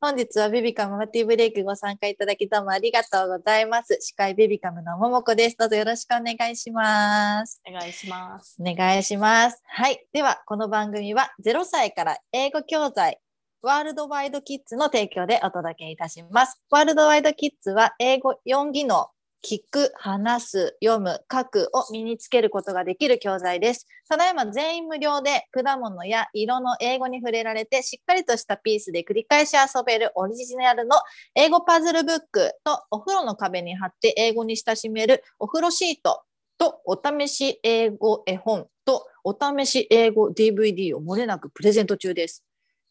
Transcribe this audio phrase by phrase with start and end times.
[0.00, 3.98] 本日はベビカムマティブレイクご参加いただきどうもありがとうございます。
[4.00, 5.56] 司会ベビカムのももこです。
[5.56, 7.60] どうぞよろしくお願いします。
[7.68, 8.56] お願いします。
[8.60, 9.60] お願いします。
[9.66, 10.06] はい。
[10.12, 13.18] では、この番組は0歳から英語教材
[13.60, 16.62] ワールドワイドキッズの提供でお届けいたします。
[16.70, 19.08] ワールドワイドキッズは英語4技能、
[19.44, 23.86] 聞く、話す、読む、書くを身につけることができる教材です。
[24.08, 30.96] ただいま全員無料で果物や色の英語に触れられてしっかりとしたピースで繰り返し遊べるオリジナルの
[31.34, 36.22] 英語パズルブックとお風呂の壁に貼って英語に親しめるお風呂シート
[36.56, 42.44] とお試し英語絵本とお試し英語 DVD を漏れなくプレゼント中です。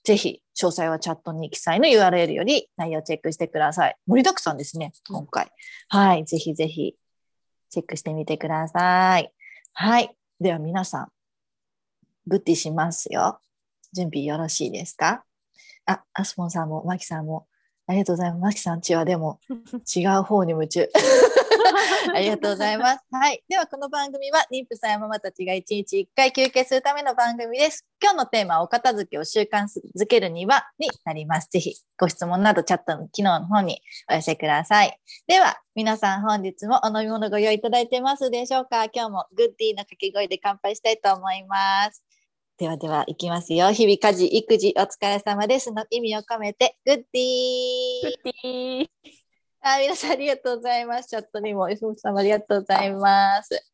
[0.04, 3.96] ぜひ、詳細はチャットに記載の URL より内容チェックしてください。
[4.08, 5.52] 盛りだくさんですね、今回。
[5.90, 6.96] はい、ぜひぜひ、
[7.70, 9.32] チェックしてみてください。
[9.74, 11.12] はい、では皆さん、
[12.26, 13.40] グッティしますよ。
[13.94, 15.24] 準備よろしいですか？
[15.86, 17.48] あ、アスポンさんも、マキさんも、
[17.86, 18.42] ありがとうございます。
[18.42, 19.40] マキさんちはでも
[19.96, 20.90] 違う方に夢中。
[22.14, 23.04] ありがとうございます。
[23.12, 23.44] はい。
[23.48, 27.86] では、この番組は、妊婦さんやママたちが1日1回休憩するための番組です。
[28.02, 29.66] 今日のテーマは、お片付けを習慣
[29.98, 31.50] づけるには、になります。
[31.52, 35.00] ぜひ、ご質問など、チャットの機能の方にお寄せください。
[35.28, 42.04] では、皆さん本日もお飲み物ご用意いただいてますでしょうか今日もグッディーの掛け声で乾杯したいと思います。
[42.58, 43.72] ではでは、いきますよ。
[43.72, 49.27] 日々家事、育児、お疲れ様ですの意味を込めて、グッディーグッディー
[49.62, 51.10] あ、皆さんありがとうございます。
[51.10, 53.72] チャットにも、吉本さんもありがとうございます。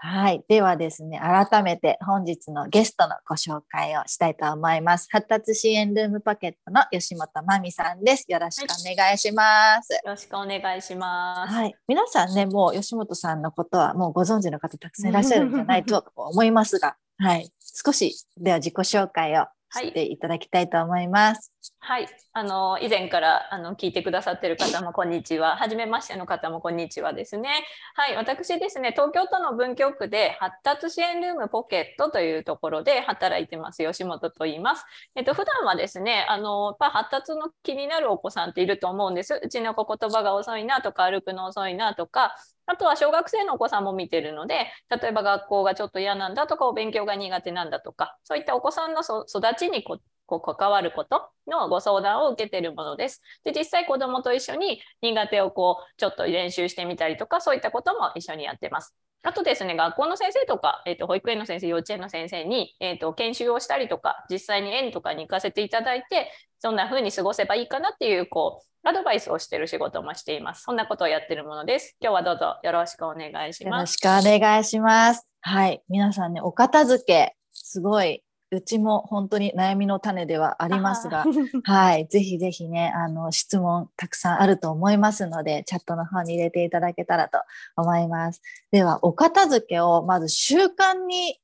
[0.00, 0.44] はい。
[0.48, 5.08] ではですね、改めて本日のゲストのご紹介をしたいと思います。
[5.10, 8.24] 発達支援ルームポケットの吉本真美さんです。
[8.28, 9.92] よろしくお願いします。
[9.92, 11.52] よろしくお願いします。
[11.52, 11.74] はい。
[11.88, 17.50] 皆さんね、もう吉本さんのことはもうご存知の方たくさんいらっしゃるんじゃないと思いますが、はい。
[17.60, 21.52] 少し、では自己紹介をしていただきたいと思います。
[21.80, 25.56] はい、あの以前からあの聞いてくださってる方もこんにちは。
[25.56, 27.48] 初めましての方もこんにちはですね。
[27.94, 34.84] はい、私ですね、東京都の文京区で発達支援ルームポケットというところで働いてます吉本と言います。
[35.14, 39.40] えっと普段はですね、あのやっぱ発達の気になるお子さんっていると思うんです。
[39.42, 42.34] うちの子言葉が遅いなとか歩くの遅いなとか。
[42.68, 49.24] あとは小学生のお子さんも見てるので、例えば学校がちょっと嫌なんだとか、お勉強が苦手なんだとか、そういったお子さんの育
[49.58, 53.22] ちにここう関わることのご相談を受けているものです。
[53.42, 58.94] で、実際子供と一緒に苦手をこうちょっと練習してみたりとか、そういったことも一緒にやってます。
[59.22, 66.30] あとですね、学校の先生とか、えーと、保育園の先生、幼稚園の先生に、えーと、研修をしたりとか、実際に園とかに行かせていただいて、
[66.60, 70.62] そんな風に過ごせばいいかなっていう、こう、アドバイスをしてる仕事もしています。
[70.62, 71.96] そんなことをやってるものです。
[72.00, 74.00] 今日はどうぞよろしくお願いします。
[74.04, 75.26] よろしくお願いします。
[75.40, 75.82] はい。
[75.88, 81.24] 皆さんね、お片付け、すごい、うちも本当に悩みの種ではありますが、
[81.64, 82.06] はい。
[82.06, 87.38] ぜひぜひね、あの、質問たくさんあると思いますので、チャットの方に入れていただけたらと
[87.76, 88.40] 思います。
[88.70, 91.38] では、お片付けをまず習慣に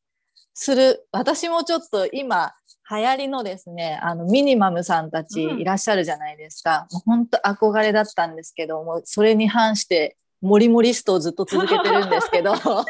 [0.55, 1.07] する。
[1.13, 2.55] 私もちょっと今、
[2.91, 6.87] 流行りのですね、あの、ミニマムさんたちいらっしゃるじゃないですか。
[6.91, 7.39] うん、もう本当
[7.69, 12.85] 憧れだったんですけども、それに反して、モリモリストをずっと続けてるんですけど あの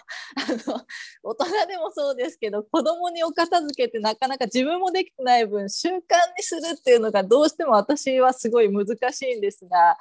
[1.22, 6.00] 大人でもそうですけど子供にお片付けってなかなか自分もできてない分習慣に
[6.42, 9.97] するっていうのがどうしても私はすごい難しいんですが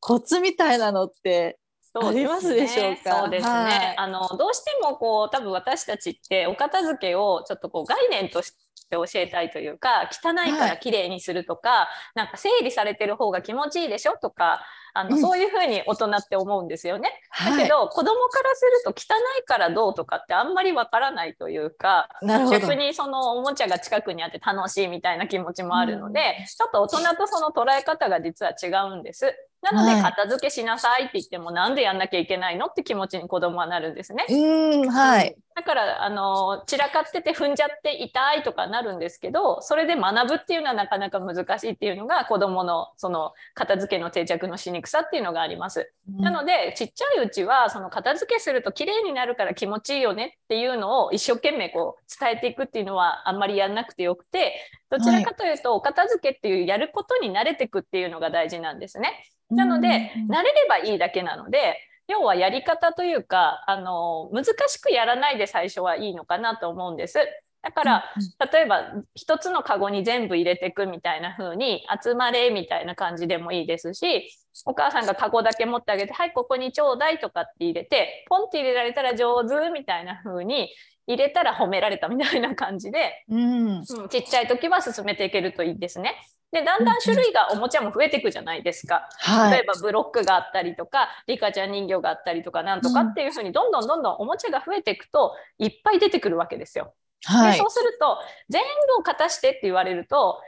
[0.00, 1.58] コツみたいなのって
[1.94, 3.20] ありますでしょうか？
[3.22, 8.56] そうですね、はい、あのどうしてもこう多分私たちってお片付けをちょっとこう概念として
[8.90, 14.62] 教えたいというか汚いから綺麗にするとか、はい、なんか整理されてる方が気持ちいいでしょとか
[14.94, 17.10] あの、うん、そういうふうに大人って思うんですよね。
[17.38, 22.08] だけど、はい、子供からすると汚いからどうとかってあんまりわからないというか
[22.50, 29.34] 逆にそのおもちゃが近くにあって楽しいみたいな気持ちもあるので、うん、ちょっと大人とその捉え方が実は違うんです。
[29.60, 34.24] なので片付けしなさいって言っても、はい、なんでやんなきゃいけないのって気持ちに子供はなるんですね。
[34.28, 45.92] うんはい、だからあの散らかってて踏んじゃって痛いとかなるんですけどそれで学ぶっていうのはなかなか難しいっていうのが子供のその片付けの定着のしにくさっていうのがあります。
[46.16, 54.54] うん、なのでちっちゃいうちはその片付けすると綺麗になるから気持ちいいよねっていうのを一生懸命こう伝えていくっていうのはあんまりやんなくてよくて
[54.90, 59.28] どちらかというと、お片付けっていうやることに慣れていくっていうのが大事なんですね。
[59.50, 61.76] なので、慣れればいいだけなので、
[62.08, 67.18] 要はやり方というか、あの、難しくやらないで最初はいいのかなと思うんです。
[67.60, 68.04] だから、
[68.52, 74.30] 例えば、一つのカゴに全部入れていくみたいな風に、集まれみたいな感じでもいいですし、
[74.64, 80.70] お母さんがカゴだけ持ってあげて、はい、ここにちょうだいとかって入れて、ポンって入れられたら上手みたいな風に、
[81.06, 86.14] 入れたら褒められたみたいな感じで、うん、うん、ちっちゃい時は進めていけるといいですね。
[86.50, 96.94] でだんだん種類がおもちゃも増えていくじゃないですか、はい、例えばブロックがあったりとかリカちゃん人形があったりとかなんとかっていうふうにどんどんどんどんおもちゃが増えていくといっぱい出てくるわけですよ。
[97.24, 98.18] はい、でそうすると
[98.48, 100.40] 全部を勝たしてって言われると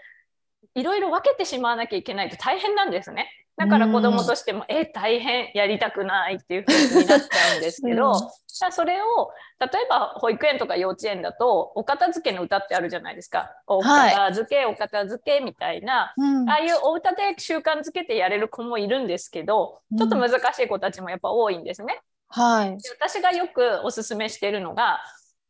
[0.74, 3.28] いろいろ分けてしまわなきゃいけないと大変なんですね。
[3.60, 8.14] だから子供としても、え大変やりたくないっていう風になっちゃうんですけど、
[8.46, 9.30] それを
[9.60, 13.50] 例えば保育園とか幼稚園だとお片付けの歌ってあるじゃないですか。
[13.66, 22.00] お片付け、はい、お片付けみたいな、うん、ああいうお歌で習慣づけてやれる子もいるんですけど、ちょっと難しい子たちもやっぱ多いんですね。
[22.28, 25.00] はい、で私がよくおすすめしてるのが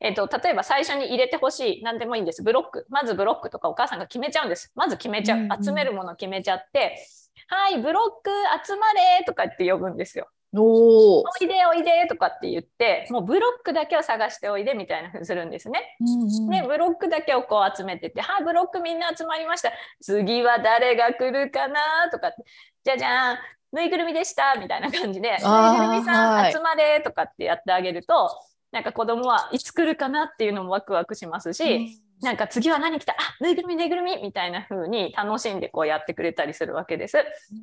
[0.00, 2.42] えっと、例えば最初に入れてほしい何でもいいんです。
[2.42, 2.86] ブロック。
[2.88, 4.72] まずブロックとかお母さんが決めちゃうんです。
[4.74, 6.96] まず決めちゃう、集めるもの決めちゃって
[7.50, 8.31] 「はいブロック
[8.67, 10.29] 集まれ」とかって呼ぶんですよ。
[10.52, 15.97] おおいでおいでとかって言ってもうブロックだけを探しておいでみたいなふうにするんですね。
[16.00, 19.70] うんうん、でブロックだけをこう集めてて「はいブロックみんな集まりました
[20.00, 22.44] 次は誰が来るかな」とかって
[22.82, 23.38] 「じゃじゃん
[23.73, 28.31] ぬいぐるみでした」みたいな感じで「ぬいぐるみさん集まれ」とかってやってあげると。
[28.73, 31.88] なんか子供はいつ来るかなっていうのもワクワクしますし、うん、
[32.22, 33.12] なんか次は何来た？
[33.12, 37.17] あぬいぐるみぬいぐるみみたいな風に楽しんでこうやってくれたりするわけです。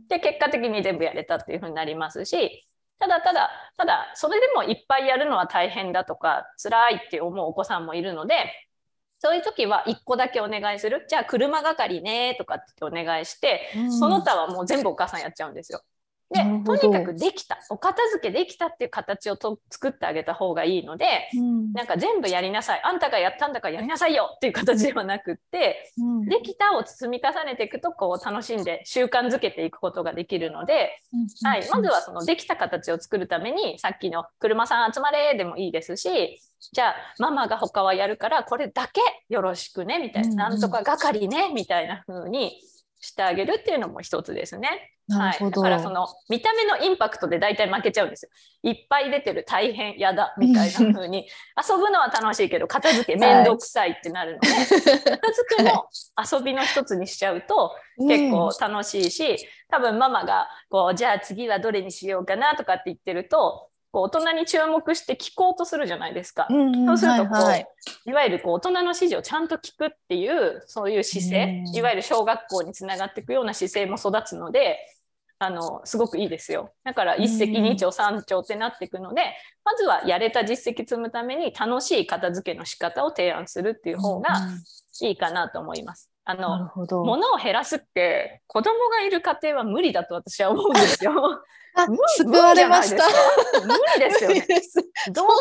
[0.10, 2.66] で結果的に全部やれたっていう風になりますし
[3.00, 8.34] ただただただそれでもいっぱいやるのは大変だとか辛いって思うお子さんもいるので
[9.20, 15.82] そういう時は1個だけお願いするじゃあ車係ねとかってお願いして、うん、その他はもう全部お母さんやっちゃうんですよ。
[16.30, 17.58] でとにかくできた。
[17.70, 22.82] お片付けできたっていう形をと作ってあげた方がいいので、うん、なんか全部やりなさい。
[22.84, 36.42] あんたがやったんだからやりなさいよっていう形ではなくって、うん、できたを積み重ねていくとこう楽しんで習慣づけていくことができるので、うん、はい、まずはそのできた形を作るためにさっきの「車さん集まれ」でもいいですし
[36.74, 42.60] じゃあママが他はやるからこれだけよろしくねみたいな、なんとか係ねみたいな風に
[43.00, 44.97] してあげるっていうのも一つですね。
[45.10, 48.30] はい、だからその見た目のインパクトで大体負けちゃうんですよ。
[48.64, 51.28] いっぱい出てる大変やだみたいな風に。
[51.70, 55.88] 遊ぶのは楽しいけど片付け面倒くさいってなるので、はい、片付けも
[56.32, 66.48] 遊びの一つにしちゃうと結構楽しいし、多分ママがこうじゃあ次はどれにしようかなとかって言ってるとこう大人に注目して聞こうとするじゃないですか。
[66.50, 67.68] うんうん、そうするとこう、はいはい、
[68.06, 74.78] いわゆるこう大人の指示をちゃんと聞くっていうそういう姿勢、いわゆる小学校につながっていくような姿勢も育つので
[75.40, 76.72] あのすごくいいですよ。
[76.84, 79.22] だから一石二鳥三鳥ってなっていくので、
[79.64, 84.30] まずはやれた実績積むために楽しい片付けの仕方を提案するっていう方が
[85.02, 86.10] いいかなと思います。
[86.26, 91.14] あの物を減らすって子供がいる家庭は無理だと私は思うんですよ。
[92.18, 93.04] 救われました。
[93.66, 94.46] 無理ですよね。
[95.12, 95.34] どう考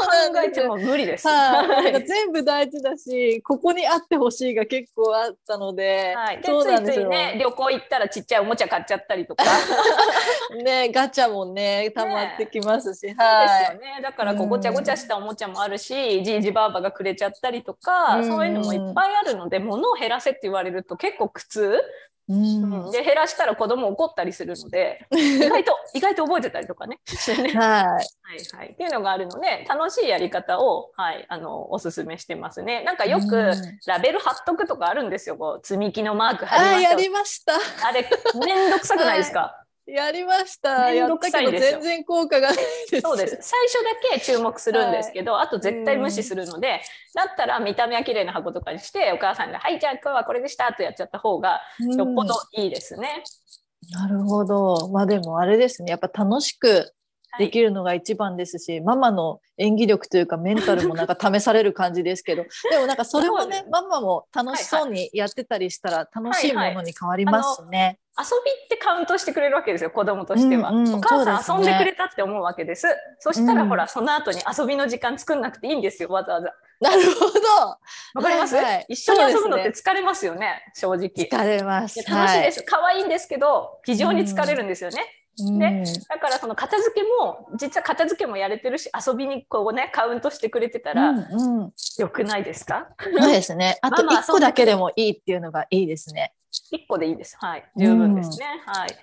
[0.44, 1.27] えても無理です。
[1.27, 9.44] はい、全部大事だし、ここにあってほしいが結構あったので、はい、でそうなんですよついついね旅行行ったらちっちゃいおもちゃ買っちゃったりとか、
[10.62, 13.49] ねガチャもね溜まってきますし、ね、はい。
[13.49, 14.00] ですよね。
[14.03, 21.83] だからこうごちゃごちゃしたおもちゃもあるし、じいじばあばがくれちゃったりとか、そういうのもいっぱいあるので、物を減らせって言われると結構苦痛。
[22.28, 26.99] うん、で減らしたら子供怒ったりするので 意外と意外と覚えてたりとかね。
[27.06, 28.05] はい、はい
[28.56, 28.70] はい。
[28.73, 32.82] っていうのがあるので楽しいやり方を、はい、あのおすすめしてますね。
[32.82, 33.52] なんかよく
[33.87, 35.37] ラベル貼っとくとかあるんですよ。
[35.37, 37.55] こう積み木のマーク貼りましたやりました。
[37.87, 40.93] あれ面倒くさくないですか、はいやりました。
[40.93, 42.57] やったけど全然効果がない
[42.90, 43.00] です。
[43.00, 43.38] そうです。
[43.40, 43.75] 最初
[44.11, 46.81] だけ注目するんですけど、はい、あと絶対無視するので、
[47.14, 53.23] だったら見た目は綺麗な箱とかにして、お母さんが、はい、じゃあ今日はこれでしたとやっちゃった方が、よっぽどいいですね。
[53.93, 54.88] なるほど。
[54.88, 55.90] まあでもあれですね。
[55.90, 56.93] やっぱ楽しく
[57.38, 67.78] できるのが一番ですし、はい、ママの演技力というかメンタルもなんか試される感じですけど でもなんかそれもねママも楽しそうにやってたりしたら楽しいものに変わりますね。
[67.78, 76.55] はいはい遊びってカウントしてくれるわけですよ子供としては、うんうん、お母さん遊んでくれたって思うわけです、ね、そしたら、ほらその後に遊びの時間作んなくていいんですよわざわざ。
[76.81, 77.38] なるほど。
[78.14, 81.09] わかります、はいはい、一緒に遊ぶのって疲れますよね、ね、正直。
[81.09, 82.02] 疲れます。
[82.09, 85.02] 楽しいです、はい、可愛いんですけど非常に疲れるんですよね、
[85.37, 92.88] でだからその片付けも実は片付けもやれてるし遊びにこうねカウントしてくれてたら、うんうん、よくないですか？
[92.99, 93.78] そうですね。
[93.83, 96.33] あと1個だけでもいいっていうのがいいですね。
[96.73, 97.37] 1個でいいです。
[97.38, 97.64] はい。
[97.76, 98.97] 十分ですね、うん、はい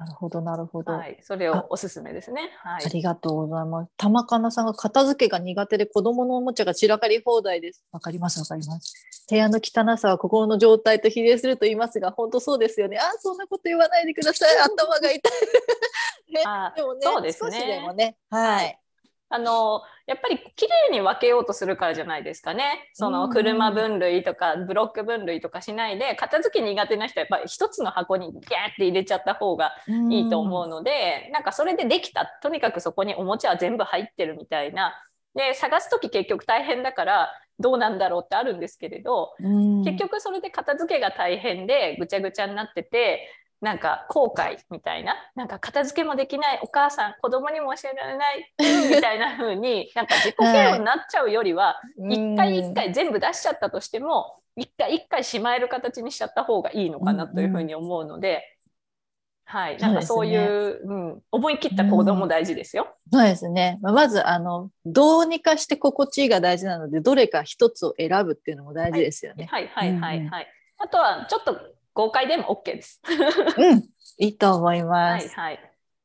[0.00, 0.94] なるほど、なるほど。
[0.94, 2.50] はい、それをおすすめですね。
[2.62, 2.86] はい。
[2.86, 3.90] ありがとうございます。
[3.98, 7.84] 玉かなさんが片付けが苦手で子供のおもちゃが散らかり放題です。
[7.92, 8.94] わかります、わかります。
[9.28, 12.96] 部屋の汚さは心の状態と比例すると言いますが、本当そうですよね。
[12.96, 14.56] あ、そんなこと言わないでください。
[14.56, 15.20] 頭が痛い。
[16.32, 16.44] ね、
[16.76, 18.80] でもね、そうですね少しでもね、はい。
[19.32, 22.90] あのやっぱり綺麗に分けようとするからじゃないですかね。
[22.94, 28.46] その車分類とかブロック分類とかしないで片付け苦手な人はやっぱり一つの箱にギャーっ
[28.76, 29.72] て入れちゃった方が
[30.10, 34.92] いいと思うので、なんかそれでできたとにかくそこにおもちゃは全部入ってるみたいな。
[35.36, 39.34] で探す時結局大変だからどうなんだろうってあるんですけれど、
[39.84, 43.28] 結局それで片付けが大変でぐちゃぐちゃになってて
[43.60, 48.50] なんか後悔みたいななんか片付けもできないお母さん子供にも教えられない
[48.94, 58.56] みたいな風に なんか自己嫌悪になっちゃうよりは一、回一回全部出しちゃったとしても一回一回しまえる形にしちゃった方がいいのかなというふうに思うので。
[59.44, 62.86] はい、なんかそういう、うね、うん、思い切った行動も大事ですよ。
[63.12, 63.80] うん、そうですね。
[63.82, 69.48] まずあのどうにかして心地いいが大事なので、どれか一つを選ぶっていうのも大事ですよね。
[69.50, 70.46] はい、はい、はい、はい。
[70.78, 71.58] あとはちょっと
[72.00, 73.02] 公開でも OK です。
[73.58, 73.78] うん、
[74.16, 75.28] いいと思います。
[75.38, 75.58] はい、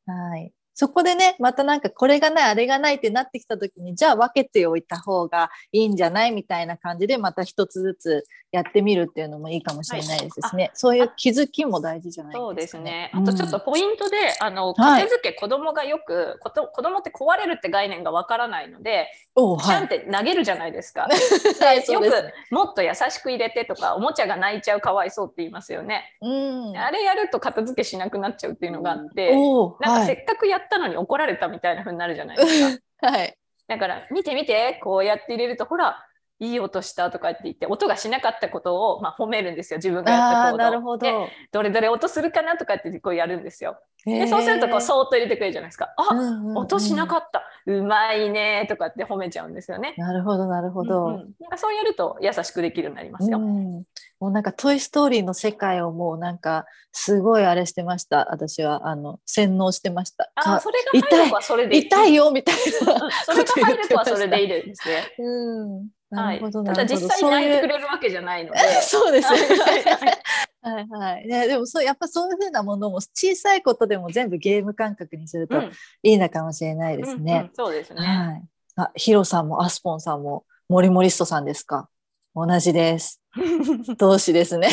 [0.05, 0.29] はい。
[0.31, 6.31] はいそこでね、またなんかこれがない、あれがないってなってきた時に、じゃあ分けておいた方がいいんじゃない？
[6.31, 10.63] みたいな感じで、また一つずつやってみるっていうのもいいかもしれないですね。
[10.63, 13.11] はい、そういう気づきも大事じゃないですか、ね、そうですね。
[13.13, 21.07] あとちょっとポイントで、うん、あの、片付け、子供がよく、こ子供って壊れるって概念がわからないので、おシャンって投げるじゃないですか。
[21.61, 22.09] はい、よく、
[22.53, 26.17] もっと優しく入れてとか、おもちゃが泣いちゃうかわいそうって言いますよね。
[26.21, 26.27] う
[26.73, 29.33] ん、あれやると片付けしなくなっちゃうっていうのがあって、
[29.79, 32.83] なんかせっかくやったのに怒られたみたいな風になるじゃないですか。
[33.11, 33.37] はい。
[33.67, 35.97] だから見て見てこうやって入れるとほら
[36.39, 39.77] いい音したとかって言って音がしなかったことを、まあ、褒めるんですよ。
[39.77, 40.57] 自分がやった行動。
[40.57, 41.29] なるほど。
[41.51, 43.77] どれどれ音するかなとかってこうやるんですよ。
[44.05, 45.93] でそうするとこうそーっと入れてくれるじゃないですか。
[45.97, 47.43] あ、うんうんうん、音しなかった。
[47.65, 49.95] うまいねとかって褒めちゃうんですよね。
[49.97, 53.39] なるほどなるほど、うんうん、なんかそうやると優しくできるようになりますよ。
[53.39, 53.83] うん、
[54.19, 58.31] もうなんか「トイ・ストーリー」の世界をもうなんかすごいあれしてました。
[58.31, 60.31] 私はあの洗脳してました。
[60.35, 62.15] あそれが入るとはそれで痛い。
[62.15, 65.13] よみたいな、それが入るとはそれでいいですね。
[65.19, 68.59] うんはい、ただ実際に泣いてくれるわけじゃないので。
[68.81, 69.39] そうですね。
[70.61, 71.27] はいはい。
[71.27, 75.61] ね、でもそうやっぱそういうふうなものも小さいことでも全部ゲーム感覚にすると
[76.01, 77.33] いいのかもしれないですね。
[77.33, 78.01] うんうんうん、そうですね。
[78.01, 78.43] はい。
[78.77, 81.87] あ、ヒロさんもアスポンさんもモリモリストさんですか？
[82.33, 83.21] 同じです。
[83.97, 84.69] 同志ですね。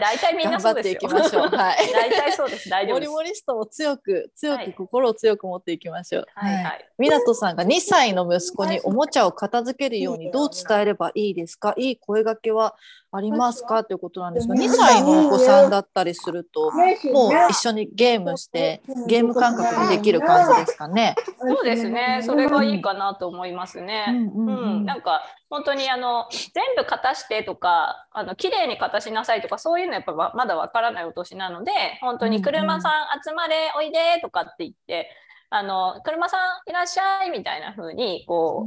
[0.00, 0.98] 大体みんなそうですよ。
[1.02, 1.56] 頑張っていきましょう。
[1.56, 1.92] はい。
[1.92, 2.68] 大体そうです。
[2.68, 3.10] 大丈夫です。
[3.10, 6.26] モリモリストも強く強く心を強く持っていきましょう。
[6.34, 6.88] はいはい。
[6.98, 11.74] 湊さんが2歳の息子におもちゃを片付けるようにどう伝えればいいですか？
[11.76, 12.74] いい声掛けは
[13.10, 13.84] ありますか？
[13.84, 21.14] ということなんですが、2歳のお子さんだったりすると、もう一緒にゲームしてゲーム感覚でできる感じですかね？
[21.40, 22.20] そうですね。
[22.22, 24.06] それがいいかなと思いますね。
[24.08, 31.72] うん、うん、なんか本当にあの全部片してとかあの綺麗に片しなさいとかそういうのやっぱまだわからないお年なので
[32.02, 32.92] 本当に車さん
[33.24, 35.08] 集まれおいでとかって言って
[35.50, 36.36] あの車さ
[36.66, 38.66] んいらっしゃいみたいな風にこ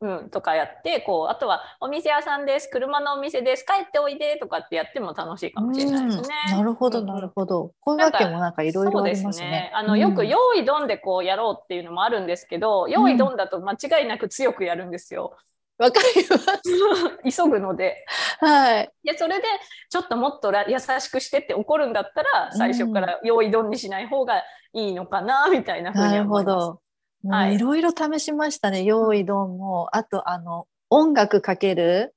[0.00, 6.28] う、うん、うん、とかやってこうあとはお店屋さんです車のお店です帰っておいでとかってやっても楽しいかもしれないですね。
[6.52, 7.72] なるほどなるほど。
[7.80, 9.50] こういうわけもなんかいろいろありますね。
[9.50, 15.36] ねあのよく用意どんでこうやろうっていうのもあるんですけど、用意どんだと間違いなく強くやるんですよ。
[15.80, 17.38] わかります。
[17.38, 18.04] 急ぐので。
[18.38, 18.90] はい。
[19.02, 19.44] で、それで、
[19.88, 24.42] ちょっともっと優しくしてって怒るんだったら、最初から用意ドンにしない方が
[24.74, 26.54] いいのかな、みたいなふうに思います。
[26.54, 26.80] なるほど。
[27.28, 28.82] はい、いろいろ試しましたね。
[28.82, 32.14] 用意ドンも、あと、あの、音楽かける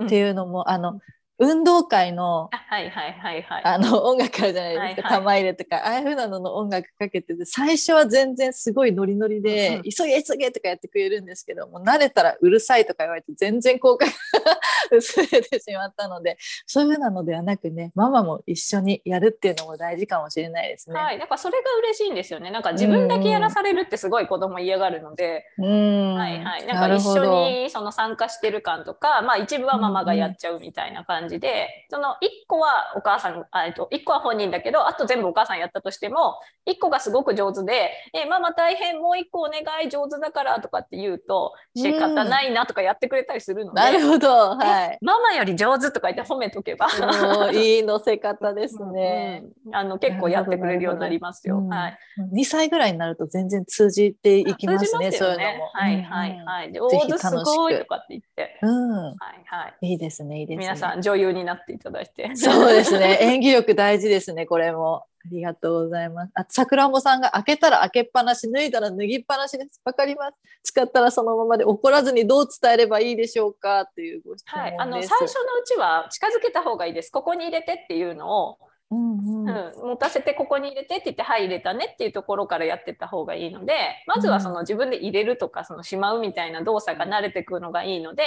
[0.00, 1.00] っていうのも、うんうんうん、あの、
[1.38, 5.76] 運動会のはいはいはいはい、あの音楽あるじゃないですか、はいはい、玉入れとか。
[5.76, 14.12] ああいうふうなのの音楽かけてて最初は全然すごいノリノリで、うん、急げ急げとかやってくれるんですけども慣れたらうるさいとか言われて全然効果が
[14.92, 16.36] 薄れてしまったので
[16.66, 20.98] そういうふうなのではなくねママも一緒にやるっていうのも大事かもしれないですね。
[20.98, 22.50] はい、なんかそれが嬉しいんですよね。
[22.50, 27.24] なんか自分だけやらされるってすごい子供嫌がるので、うん、はいはい、なんか一緒
[27.64, 32.14] にその参加してる感とか、まあ一部はママがやっちゃうみたいな感じじでその1
[32.46, 46.88] 個はお母さんあと1個は本人だけどあと全部お母さんやったとしても1個がすごく上手で「えママ大変もう1個お願い上手だから」とかって言うと仕方ないなとかやってくれたりするので、なるほど、はい、ママより上手とか言って褒めとけば。
[47.52, 51.96] いい乗せ方ですね、うん、あの結構やってくれるようになりますよ、はい、
[52.32, 55.70] 2歳ぐらいになると全然通じていきますね、ね、そういうのも。
[55.72, 56.72] はいはいはい。
[56.72, 58.58] 上手すごいとかって言って。
[58.62, 59.04] うん。
[59.04, 59.14] はい
[59.46, 59.88] はい。
[59.88, 60.64] いいですねいいですね。
[60.64, 62.34] 皆さん女優になっていただいて。
[62.36, 63.18] そうですね。
[63.20, 65.04] 演技力大事ですねこれも。
[65.26, 66.32] ありがとうございます。
[66.34, 69.80] あ、さくらんぼさんが開けたら開けっぱなし、脱いだら脱ぎっぱなしです。
[69.82, 70.34] わかります。
[70.62, 73.82] 使ったらそのままで怒らずにどう伝えればいいでしょうか？
[73.82, 75.28] っていうご質問はい、あの最初のう
[75.64, 77.10] ちは近づけた方がいいです。
[77.10, 78.58] ここに入れてっていうのを
[78.90, 79.48] うんうん。
[79.48, 83.74] うん、持たせてここに入れてって言って「はい入れたね」っていうところからやってった方がいいので
[84.06, 88.24] まずはその自分で入れるとかそのしまうみたいな動作が慣れてくるのがいいので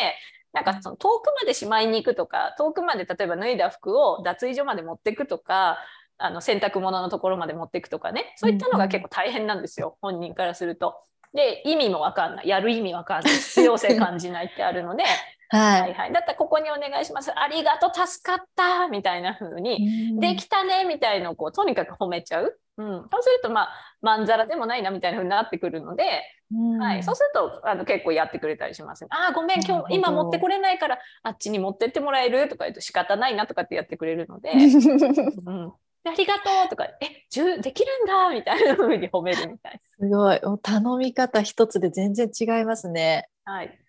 [0.54, 5.78] なんかその遠くまでしまいに行くとか遠くまで例えば脱いだ服を脱衣所まで持っていくとか
[6.18, 10.96] あの洗濯物のところまで持っていくとかねそういったのが結構大変なんですよ、本人からすると。
[11.34, 12.48] で意味もわかんない。
[12.48, 13.34] やる意味わかんない。
[13.34, 15.04] 必要性感じないってあるので
[15.50, 17.32] ははいいはい、だったらここにお願いします。
[17.34, 23.70] ありがとう助かったみたいな風に、できたねみたいのをこうとにかく褒めちゃう、うん、そうするとまあ
[24.02, 26.04] まんざらでもないなみたいな風になってくるので、
[26.52, 26.80] うん。
[26.80, 29.04] はい、そうするとあの結構やってくれたりします。
[29.04, 29.10] ね。
[29.12, 34.52] あーごめん今日今持ってこれないからあっちに持ってってもらえるとか言うと仕方ないなとかってやってくれるので、
[35.48, 35.74] うん、
[36.06, 40.40] ありがとうとかえじゅできるんだみたいな風に褒めるみたいすごい。
[40.62, 43.30] 頼み方一つで全然違いますね。
[43.46, 43.54] な。
[43.54, 43.80] はい。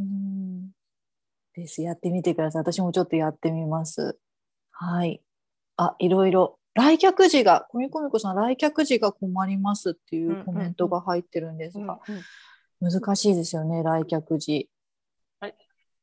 [0.00, 0.41] うん。
[1.54, 1.82] です。
[1.82, 2.62] やってみてください。
[2.62, 4.18] 私もちょっとやってみます。
[4.70, 5.22] はい。
[5.76, 6.58] あ、いろいろ。
[6.74, 12.00] 来客時が、コミコミコさん、来客時が困りますっていんうコメントが入ってるんですうんが、
[12.80, 14.70] 難しいですよね、来客時。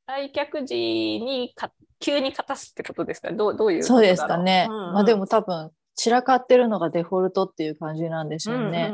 [0.06, 3.32] 来客時にか急に勝たすってことですか？
[3.32, 4.68] どうどういうことそうですかね。
[4.68, 8.94] うんうんまあでも多分、散らかってるのがデフォルトっていう感じなんでしょうね。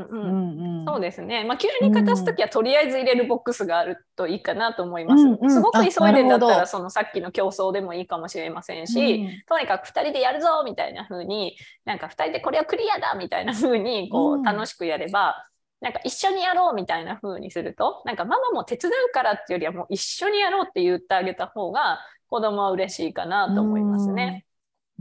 [0.87, 1.43] そうですね。
[1.43, 5.21] まあ、急に勝たすときは、とりあえず入れるボックスがあるといいかなと思います。
[5.21, 15.45] うんうんすごく急いでんだったら、そのさっきの競争でもいいかもしれませんし、うんとにかく2人でやるぞみたいな風に、なんか2人でこれはクリアだみたいな風に、こうんう、楽しくやれば、
[15.81, 24.44] なんか一緒にやろうみたいな風にすると、なんかママも手伝うからっていうよりは、もう一緒にやろうって言ってあげた方が、子供は嬉しいかなと思いますね。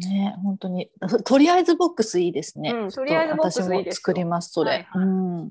[0.02, 0.08] うん。
[0.08, 0.90] ね、本当に。
[1.08, 2.70] ととりあえずボックスいいですね。
[2.70, 4.70] うん、とりあえずボックスいいですよ作ります、それ。
[4.70, 5.50] はいはいうん。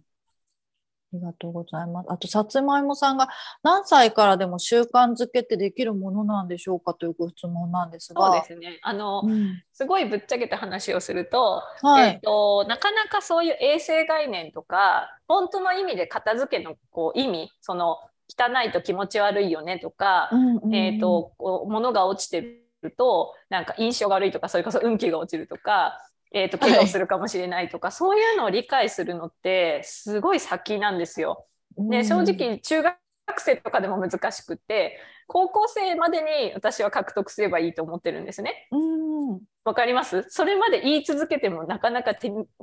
[1.13, 2.11] ありがとうございます。
[2.11, 3.29] あと、さつまいもさんが
[3.61, 8.31] 何歳からでも習慣づけってできるものなんでしょうかというご質問なんですが。
[8.31, 8.79] そうですね。
[8.81, 17.97] あの、うんすごいぶっちゃけた話をすると、はいえっとなかなかそういう衛生概念とか本当の意味で片付けのこう意味その
[18.29, 21.33] 汚いと気持ち悪いよねとか、うんうんえっと
[21.67, 25.99] 物が落ちてるとなんか印象が悪いとかそれこそ運気が落ちるとか。
[26.35, 31.45] えー、と怪我をするかもしれないとか、そういうのを理解するのってすごい先なんですよ。
[31.77, 32.97] で正直中学
[33.37, 38.67] 生とかでも難しくって高校生までに私は獲得すればいいと思ってるんですね。
[38.71, 40.25] うん、わかります？
[40.29, 42.13] それまで言い続けてもなかなか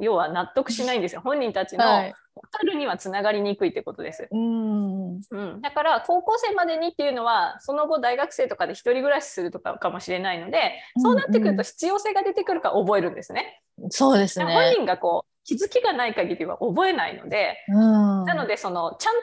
[0.00, 1.22] 要は納得しないんですよ。
[1.22, 2.14] 本人たちのはい。
[2.34, 4.28] 分かるにはつながりにくいってことです。
[4.30, 5.16] うん。
[5.16, 13.60] うん、だから高校生までにっていうのはその後大学生とかで一人暮らしするとかかもしれないのでそうなってくると必要性が出てくるから覚えるんですね。
[13.90, 14.72] そうです本ね。
[14.74, 18.24] 人がこう気づきがない限りは覚えないので、うん。
[18.24, 19.14] なのでそのちゃん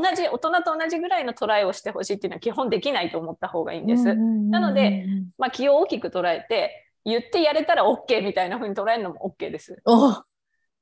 [0.00, 4.14] と同じ大人と同じぐらいのトライをしてほしいっていうのは基本できないと思った方がいいんです。
[4.14, 5.06] なので、
[5.38, 9.80] まあ、気を大きく捉えて言ってやれたら OK みたいな風に捉えるのも OK です。
[9.84, 10.22] お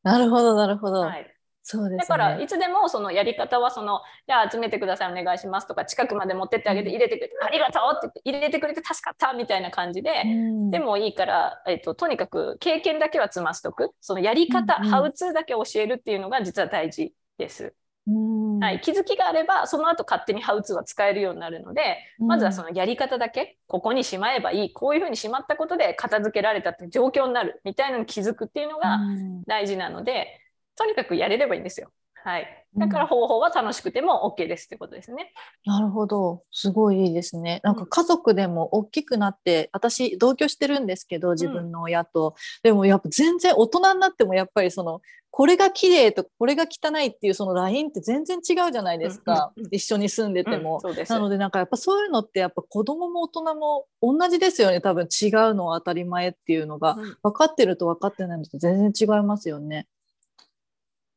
[0.02, 1.00] なるほど、なるほど。
[1.02, 1.32] はい、
[1.62, 1.98] そうですね。
[1.98, 17.74] だからいつでもそのやり方はそのじゃあ集めてくださいお願いしますとか近くまで持ってってあげて入れてくれてありがとうって言って入れてくれて助かったみたいな感じで、うんでもいいから、えっと、とにかく経験だけは積ませとくそのやり方、うんうんハウツーだけ教えるっていうのが実は大事です。
[18.06, 29.42] うんはい、気づきがあればその後勝手にハウツーは使えるようになるので、まずはそのやり方だけここにしまえばいいこういうふうにしまったことで片付けられたって状況になるみたいなのに気づくっていうのがうん。
[29.46, 30.40] 大事なので、
[30.76, 31.90] とにかくやれればいいんですよ。
[32.24, 35.32] はい、だから方法は楽しくても OK ですってことですね。
[35.64, 36.42] なるほど。
[36.52, 37.60] すごいいいですね。
[37.64, 42.34] なんか家族でも大きくなって、私同居してるんですけど、自分の親と。
[42.62, 45.00] でもやっぱ全然大人になってもやっぱりその、
[45.32, 49.52] これが綺麗とこれが汚いっていうそのラインって全然違うじゃないですか。
[49.56, 50.74] うんうんうん一緒に住んでても。
[50.74, 54.80] うんそうですなのでなんかやっぱそういうのってやっぱ子供も大人も同じですよね。
[54.80, 56.92] 多分違うのは当たり前っていうのが。
[56.92, 59.86] うん分かってると分かってないのと全然違いますよね。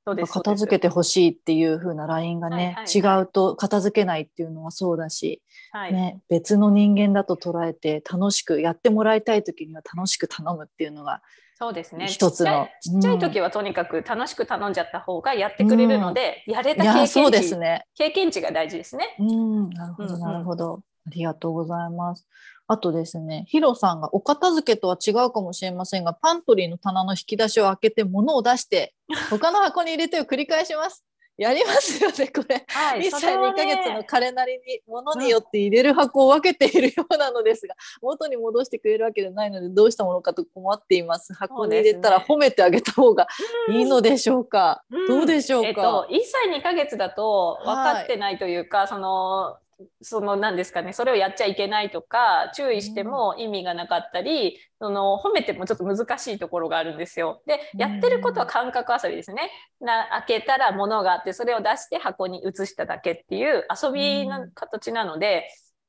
[0.06, 2.86] 片付けてほしいっていう風なラインがね、はいはいはい
[3.20, 5.42] 違うと片付けないっていうのはそうだし、
[5.72, 11.22] はいね、別の人間だと捉えて楽しくやってもらいたい時には楽しく頼むっていうのが
[11.58, 12.08] そうですね。
[12.08, 17.86] 一つのちっちゃい時はとにかく楽しく頼んじゃった方がやってくれるので、やれた経そう験値、ですね。
[17.96, 19.16] 経験値が大事ですね。
[19.20, 20.82] うん、なるほど、うんうんなるほど。
[21.08, 22.28] ありがとうございます。
[22.68, 28.96] あとですね、ヒロさんがお片付けとは違うかもしれませんが、パントリーの棚の引き出しを開けて物を出して、
[29.30, 31.04] 他の箱に入れてを繰り返します。
[31.38, 32.64] やりますよね、これ。
[32.70, 41.34] は1歳2それはねヶ月の彼なりに物によって入れる箱を分けているようなのですが、元に戻してくれるわけじゃないのでどうしたものかと困っています。
[41.34, 43.28] 箱に入れたら褒めてあげた方が
[43.70, 44.84] いいのでしょうか。
[44.90, 45.68] うんどうでしょうか。
[45.68, 49.58] えっと、1歳2ヶ月だと分かってないというか、その
[50.02, 57.42] その何ですかねそれをやっちゃいけないとか注意しても意味がなかったり、その褒めてもちょっと難しいところがあるんですよ。
[57.46, 59.52] でやってることは感覚遊びですね。
[59.82, 65.48] な開けたら物があってそれを出して箱に移しただけっていう遊びの形なので。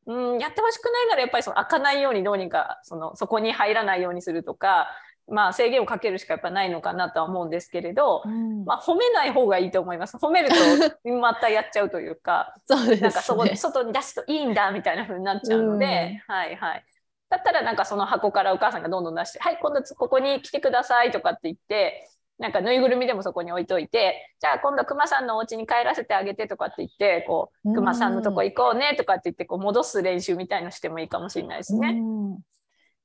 [0.09, 4.87] うん、やってほしくないならやっぱりその開かないようにどうにかそのそこに入らないようにするとか
[5.29, 10.17] まあ、制限をかけるしかやっぱないのかなとは思うんですけれど、うん、まあ、褒めない方がいいと思います。
[10.17, 10.55] 褒めると
[11.21, 16.85] またやっちゃうというか、そうです、ね、なんかそこ外に出すといいんだみたいな風になっちゃうので、うん、はいはい。
[17.29, 22.09] だったらなんかその箱からお母さんがどんどん出して、はい、今度ここに来てくださいとかって言って、
[22.39, 31.97] なんかぬいぐるみでもそこに置いといて、じゃあ今度くまさんのお家に帰らせてあげてとかって言って、こう、くまさんのとこ行こうねとかって言って、こう戻す練習みたいのしてもいいかもしれないですね。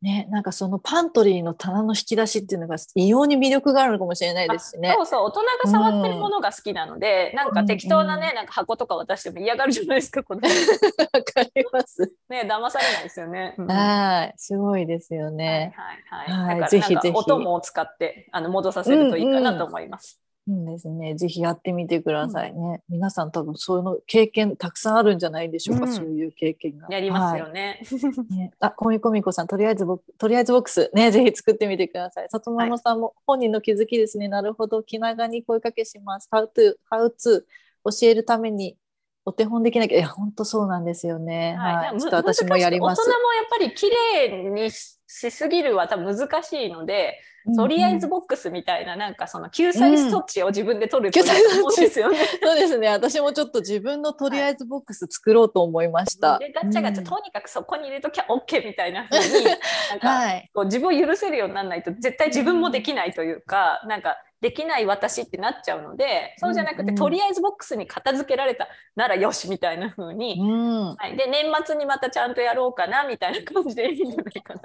[0.01, 4.95] ね、なんかそのパントリーの棚の引き出しっていうのが異様に魅力があるのかもしれないですね。
[4.97, 10.41] そうそう、大人が触ってるものが好きなので、うん、なんか適当なね、うん、なんか箱とか渡しても嫌がるじゃないですか、この。
[10.41, 10.49] わ
[11.23, 12.11] かります。
[12.29, 13.53] ね、騙されないですよね。
[13.59, 15.73] うん、はい、すごいですよね。
[16.09, 16.59] はいはいはい。
[16.61, 17.09] はい、ぜひぜひ。
[17.09, 20.19] 音も使ってあの戻させるといいかなと思います。
[20.25, 21.15] うんですね。
[21.15, 22.83] ぜひやってみてくださいね。
[22.89, 25.85] うん、皆さん多分そういうの経験たくさんあるんじゃないでしょうか。
[25.85, 26.87] うん、そういう経験が。
[26.89, 27.81] やりますよね。
[27.81, 32.27] はい、ねあ、コミコミコさん、とりあえずボとりあえずボックスね、ぜひ作ってみてください。
[32.29, 34.27] 里マさんも、本人の気づきですね。
[34.27, 34.83] なるほど。
[34.83, 36.27] 気長に声かけします。
[36.31, 37.43] How to How to
[37.83, 38.77] 教えるために
[39.25, 41.55] お手本できなきゃいや本当そうなんですよね。
[41.59, 41.75] はい。
[41.75, 43.01] はい、ちょっと私もやります。
[43.01, 47.19] 大人もやっぱり綺麗にしすぎるは多分難しいので。
[47.55, 52.87] とりあえずボックスみたいな、なんかその救済措置を自分で取ると思うんですよね、うん、そうですね。
[52.89, 56.37] 私もちょっと自分のとりあえずボックス作ろうと思いました。
[56.37, 59.45] で、ガチャガチャ、とにかくそこに入れときゃ OK みたいな風に、
[59.89, 74.61] なんか、 はい、こう自分を許せるようにならないと、絶対自分もできないというか、なんか、できない私ってなっちゃうのでそうじゃなくて、うん、とりあえずボックスに片付けられたならよしみたいな風に、うん、はい、で年末にまたちゃんとやろうかなみたいな感じでいいんじゃないかな。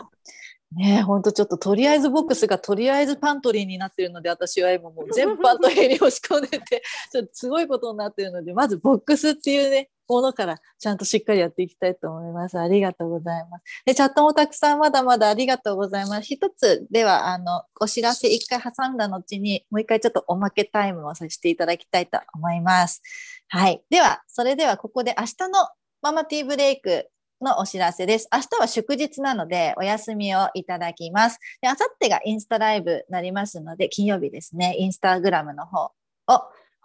[0.72, 12.58] ねほんとちょっととりあえずボックスがとりあえずパントリーになってるので私は今もう全パントリーに押し込んでて ちょっとすごいことになってるのでまずボックスっていうねものからちゃんとしっかりやっていきたいと思います。
[12.58, 13.64] ありがとうございます。
[13.84, 16.22] で、チャットもたくさんまだまだありがとうございます。
[16.22, 23.02] 一つでは、あの、お知らせ一回挟んだ後に、もう一回ちょっとおまけタイムをさせていただきたいと思います。
[23.48, 23.82] はい。
[23.90, 25.68] では、それではここで明日の
[26.02, 27.08] ママティーブレイク
[27.40, 28.28] のお知らせです。
[28.32, 31.38] 明日は祝日なのでお休みをいただきます。
[31.60, 35.92] で、明後日がインスタライブになりますので、金曜日ですね、インスタグラムの方を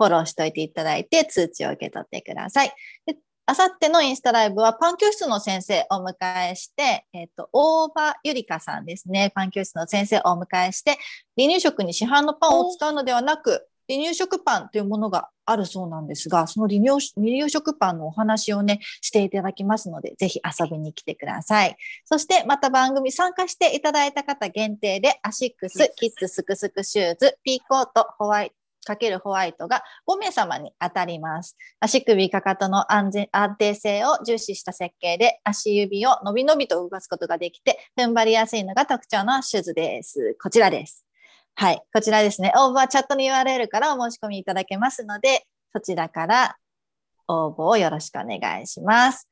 [0.01, 2.73] フォローしておいていただいて通知を受け取ってください。
[3.05, 9.31] であさってのインスタライブはパン教室の先生をお迎えして、えっ、と、大場ゆりかさんですね。
[9.35, 10.97] パン教室の先生をお迎えして、
[11.37, 21.75] 離乳食に市販のパンを使うのではなく、離乳食パンというものがあるそうなんですが、その離乳離乳食パンのお話をね、していただきますので、ぜひ遊びに来てください。
[22.05, 28.53] そして、また番組参加していただいた方限定で、アシックス、キッズスクスクシューズ、ピーコート、ホワイ
[29.19, 31.57] ホワイトが5名様に当たります。
[31.79, 40.35] 足首かかとの安全安定性を重視した設計で足指を伸び伸びと動かすことができて踏ん張りやすいのが特徴のシューズです。
[40.41, 41.05] こちらです。
[41.55, 41.81] はい。
[41.93, 42.51] こちらですね。
[42.55, 46.57] 応募はチャットの URL からお申し込みいただけますので、そちらから
[47.27, 49.27] 応募をよろしくお願いします。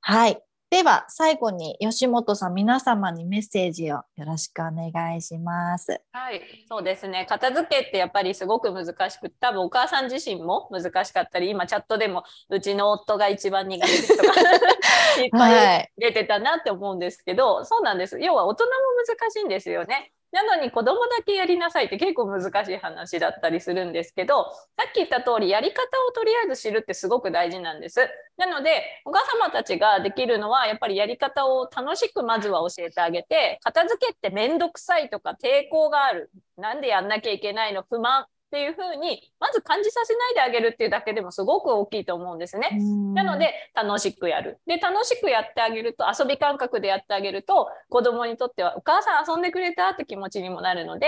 [0.00, 0.42] はい。
[0.70, 6.00] では、最後に吉本さん、皆様にメッセージをよろしくお願いします。
[6.12, 7.26] はい、そうですね。
[7.28, 14.22] 片付けってやっぱりすごく難しく多分お母さん自身も難しかったり、今チャットでもうちの夫が一番苦手とか
[15.20, 18.20] いっぱい出てたなって思うんですけど、はい、そうなんです。
[18.20, 18.70] 要は大人も
[19.08, 20.12] 難しいんですよね。
[20.32, 24.44] なのに子供だけやりなさいって結構難しい話だったりするんですけど、
[24.78, 28.00] さっき言った通りやり方をとりあえず知るってすごく大事なんです。
[28.36, 36.30] なので、お母様たちができるのは、やっぱりやり方を楽しくまずは教えてあげて、片付けってめんどくさいとか抵抗がある。
[36.56, 42.80] なんでやんなきゃいけないの不満っていうふうに、まず感じさせないであげるっていうだけでもすごく大きいと思うんですね。
[43.14, 44.58] なので、楽しくやる。
[44.66, 51.06] で、楽しくやってあげると、遊び感覚でやってあげると、子供にとっては、お母さん遊んでくれたって気持ちにもなるので、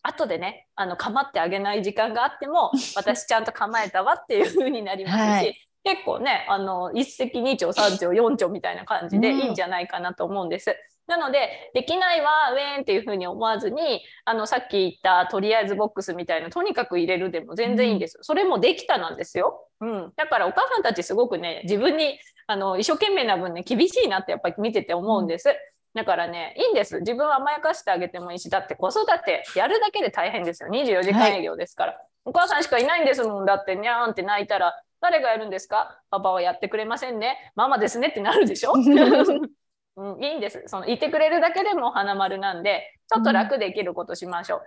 [0.00, 10.74] 後でね、あの、構ってあげない時間があっても、 私ちゃんと構えたわっていう風になりますし、はい、結構ね、あの、一石二鳥三鳥四鳥みたいな感じでいいんじゃないかなと思うんです。
[11.08, 18.18] なので、できないわ、ウェーンっていうふうに思わずに、あの、さっき言ったとりあえずボックスみたいな、とにかく入れるでも全然いいんです。
[18.18, 19.66] うん、それもできたなんですよ。
[19.80, 20.12] うん。
[20.16, 25.48] だからお母さんたちすごくね、自分に、あの、一生懸命な分ね、厳しいなってやっぱり見てて思うんです。
[25.48, 25.54] うん
[25.94, 26.98] だからね、いいんです。
[27.00, 30.68] 自分は甘やかしてあげてもいいし、だって子育てやるだけで大変ですよ。
[30.68, 31.92] 24時間営業ですから。
[31.92, 33.46] はい、お母さんしかいないんですもん。
[33.46, 35.98] だってにゃーんって泣いたら、誰がやるんですか？
[36.10, 37.52] パパはやってくれませんね。
[37.56, 38.74] ママですねってなるでしょ？
[39.98, 40.62] うん、いいんです。
[40.66, 44.62] そのいてくれるだけでも花丸なんで、ちょっと楽できることしましょう。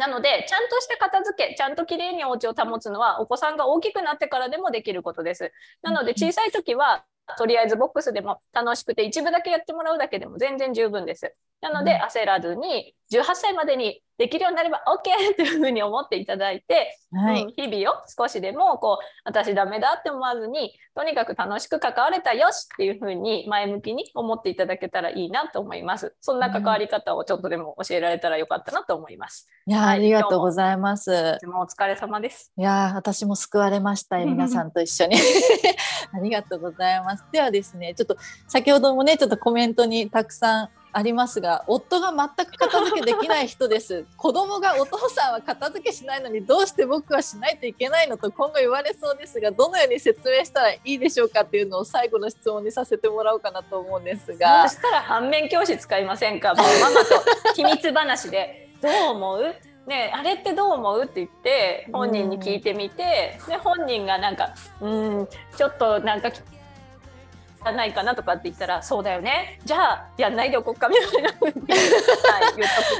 [0.00, 5.52] なので、ちゃんとした片付け、ちゃんときれいにお家を保つのは、お子さんが大きくなってからでもできることです。
[5.82, 7.04] なので、小さい時は、
[7.36, 11.34] とりあえずボックスでも楽しくて一部だけやってもらうだけでも全然十分です。
[11.60, 26.14] なので焦らずに18歳までにできるようになれば OK というふうに思っていただいて、はい、うん、日々を少しでもこう私ダメだって思わずにとにかく楽しく関われたよしっていうふうに前向きに思っていただけたらいいなと思います。
[26.20, 29.48] そんな関わり方をちょっとでも教えられたらよかったなと思います。
[29.66, 31.38] いや、はい、ありがとうございます。
[31.44, 32.52] もお疲れ様です。
[32.56, 35.16] いや私も救われました 皆さんと一緒に
[36.12, 37.24] ありがとうございます。
[37.32, 38.16] ではですねちょっと
[38.48, 44.06] 先ほどもねちょっとコメントにたくさんありますが夫が全く片付けできない人です。
[44.18, 54.68] 子供がお父さんは片付けしないのにどうして僕はしないといけないのと今後言われそうですがどのように説明したらいいでしょうかっていうのを最後の質問にさせてもらおうかなと思うんですが。
[54.68, 56.54] そしたら反面教師使いませんか？
[56.54, 57.22] もうママと
[57.54, 58.68] 秘密話で。
[58.82, 59.54] どう思う？
[59.90, 66.30] ね、あれってどう思うって言って本人に聞いてみて、で本人がなんかうんちょっとなんか
[67.64, 69.58] らないかなとかって言ったらそうだよね。
[69.64, 71.50] じゃあやんないでおこうかみたいなは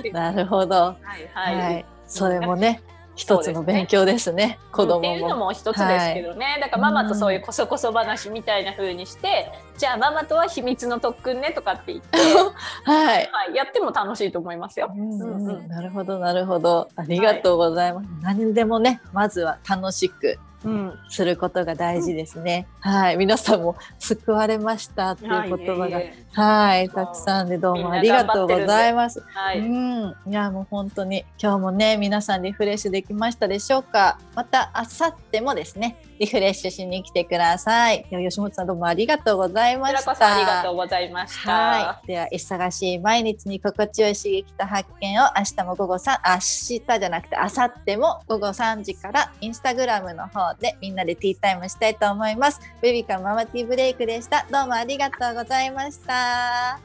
[0.04, 2.82] い、 なるほど、はいはい、はい、それもね
[3.16, 4.98] 一つの勉強ですね、ね、子供も。
[4.98, 12.18] っていうのも一つですけどね、はい、だからママとそういうこそこそ話みたいな風にして、うん、じゃあママとは秘密の特訓ねとかって言って、
[12.84, 14.90] はい、はい、やっても楽しいと思いますよ。
[14.94, 16.88] うんうん、なるほどなるほど。
[16.96, 18.06] ありがとうございます。
[18.22, 22.66] 何でもねまずは楽しくうん、することが大事ですね。
[22.80, 29.20] はい、皆さんも救われましたっていう言葉が、はい、たくさんでどうもありがとうございます。
[29.34, 34.18] はい、うん、いやもう本当に今日もね皆さんリフレッシュできましたでしょうか。
[34.34, 38.04] また明後日もですねリフレッシュしに来てください。
[38.10, 40.36] 吉本さんどうもありがとうございました。
[40.36, 41.50] ありがとうございました。
[41.50, 52.60] はい、では忙しい毎日に心地よい刺激と発見を明日も午後三明日じゃなくて明後日も午後3時からインスタグラムの方でみんなでティータイムしたいと思います。
[52.82, 54.46] ベビーカーママティーブレイクでした。
[54.50, 56.74] どうもありがとうございました。
[56.74, 56.80] あ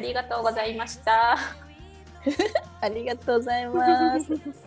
[0.00, 1.36] りがとうございました。
[2.80, 4.26] ありがとうございます。